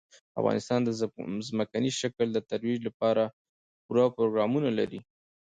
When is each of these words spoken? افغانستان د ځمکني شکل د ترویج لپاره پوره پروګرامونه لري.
افغانستان 0.39 0.79
د 0.83 0.89
ځمکني 1.49 1.91
شکل 2.01 2.27
د 2.33 2.39
ترویج 2.49 2.79
لپاره 2.87 3.23
پوره 3.85 4.05
پروګرامونه 4.17 4.69
لري. 4.79 5.01